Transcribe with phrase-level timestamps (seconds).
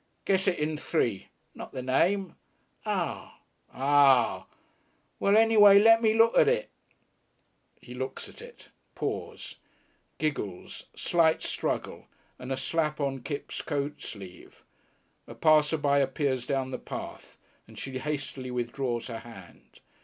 [0.25, 2.33] "Guess it in three." "Not the name."
[2.87, 3.39] "Ah!"
[3.71, 4.47] "Ah!"
[5.19, 6.71] "Well, anyhow lemme look at it."
[7.79, 8.69] He looks at it.
[8.95, 9.57] Pause.
[10.17, 12.07] Giggles, slight struggle,
[12.39, 14.63] and a slap on Kipps' coatsleeve.
[15.27, 17.37] A passerby appears down the path,
[17.67, 19.81] and she hastily withdraws her hand.